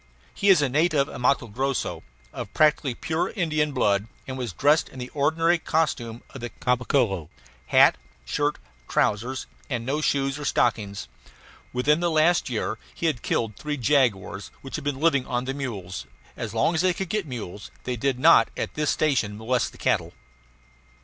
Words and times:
He 0.33 0.49
is 0.49 0.63
a 0.63 0.67
native 0.67 1.07
of 1.07 1.21
Matto 1.21 1.45
Grosso, 1.45 2.01
of 2.33 2.51
practically 2.55 2.95
pure 2.95 3.29
Indian 3.29 3.71
blood, 3.71 4.07
and 4.27 4.35
was 4.35 4.51
dressed 4.51 4.89
in 4.89 4.97
the 4.97 5.09
ordinary 5.11 5.59
costume 5.59 6.23
of 6.31 6.41
the 6.41 6.49
Caboclo 6.49 7.29
hat, 7.67 7.97
shirt, 8.25 8.57
trousers, 8.89 9.45
and 9.69 9.85
no 9.85 10.01
shoes 10.01 10.39
or 10.39 10.45
stockings. 10.45 11.07
Within 11.71 11.99
the 11.99 12.09
last 12.09 12.49
year 12.49 12.79
he 12.95 13.05
had 13.05 13.21
killed 13.21 13.55
three 13.55 13.77
jaguars, 13.77 14.49
which 14.63 14.73
had 14.75 14.83
been 14.83 14.99
living 14.99 15.27
on 15.27 15.45
the 15.45 15.53
mules; 15.53 16.07
as 16.35 16.55
long 16.55 16.73
as 16.73 16.81
they 16.81 16.95
could 16.95 17.09
get 17.09 17.27
mules 17.27 17.69
they 17.83 17.95
did 17.95 18.17
not 18.17 18.49
at 18.57 18.73
this 18.73 18.89
station 18.89 19.37
molest 19.37 19.71
the 19.71 19.77
cattle. 19.77 20.13